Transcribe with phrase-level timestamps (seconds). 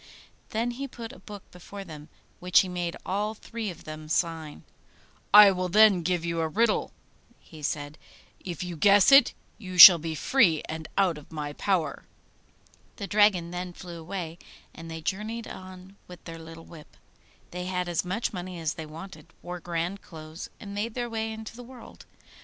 [0.49, 2.09] Then he put a book before them,
[2.39, 4.63] which he made all three of them sign.
[5.31, 6.91] 'I will then give you a riddle,'
[7.39, 7.99] he said;
[8.43, 12.05] 'if you guess it, you shall be free and out of my power.'
[12.95, 14.39] The dragon then flew away,
[14.73, 16.97] and they journeyed on with their little whip.
[17.51, 21.31] They had as much money as they wanted, wore grand clothes, and made their way
[21.31, 22.07] into the world.